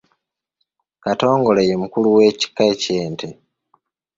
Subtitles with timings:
[1.03, 3.27] Katongole ye mukulu w’ekika ky’ente.